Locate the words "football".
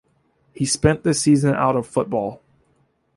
1.85-2.41